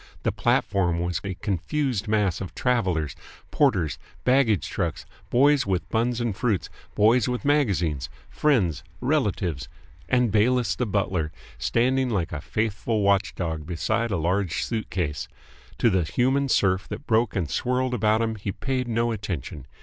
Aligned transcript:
The 0.23 0.31
platform 0.31 0.97
was 0.97 1.21
a 1.23 1.35
confused 1.35 2.07
mass 2.07 2.41
of 2.41 2.55
travellers, 2.55 3.15
porters, 3.51 3.99
baggage, 4.23 4.67
trucks, 4.67 5.05
boys 5.29 5.67
with 5.67 5.87
buns 5.89 6.19
and 6.19 6.35
fruits, 6.35 6.71
boys 6.95 7.27
with 7.29 7.45
magazines, 7.45 8.09
friends, 8.27 8.83
relatives, 8.99 9.69
and 10.09 10.31
Bayliss 10.31 10.75
the 10.75 10.87
butler, 10.87 11.31
standing 11.59 12.09
like 12.09 12.31
a 12.31 12.41
faithful 12.41 13.03
watchdog 13.03 13.67
beside 13.67 14.09
a 14.09 14.17
large 14.17 14.63
suitcase. 14.63 15.27
To 15.77 15.91
the 15.91 16.01
human 16.01 16.49
surf 16.49 16.87
that 16.87 17.05
broke 17.05 17.35
and 17.35 17.47
swirled 17.47 17.93
about 17.93 18.23
him 18.23 18.33
he 18.37 18.51
paid 18.51 18.87
no 18.87 19.11
attention. 19.11 19.67